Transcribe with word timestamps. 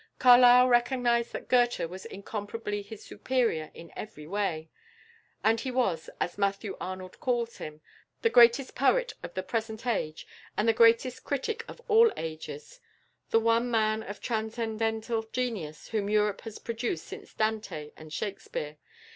Carlyle 0.17 0.67
recognised 0.67 1.31
that 1.31 1.47
Goethe 1.47 1.87
was 1.87 2.05
incomparably 2.07 2.81
his 2.81 3.05
superior 3.05 3.69
in 3.75 3.93
every 3.95 4.25
way; 4.25 4.67
that 5.43 5.59
he 5.59 5.69
was, 5.69 6.09
as 6.19 6.39
Matthew 6.39 6.75
Arnold 6.81 7.19
calls 7.19 7.57
him, 7.57 7.81
"the 8.23 8.29
greatest 8.31 8.73
poet 8.73 9.13
of 9.21 9.35
the 9.35 9.43
present 9.43 9.85
age, 9.85 10.25
and 10.57 10.67
the 10.67 10.73
greatest 10.73 11.23
critic 11.23 11.63
of 11.67 11.83
all 11.87 12.11
ages," 12.17 12.79
the 13.29 13.39
one 13.39 13.69
man 13.69 14.01
of 14.01 14.19
transcendent 14.19 15.07
genius 15.31 15.89
whom 15.89 16.09
Europe 16.09 16.41
has 16.41 16.57
produced 16.57 17.05
since 17.05 17.35
Dante 17.35 17.91
and 17.95 18.11
Shakspere. 18.11 18.77